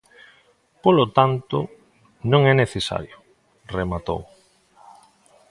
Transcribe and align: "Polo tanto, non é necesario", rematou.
"Polo 0.83 1.05
tanto, 1.17 1.57
non 2.31 2.41
é 2.51 2.53
necesario", 2.63 3.17
rematou. 3.77 4.21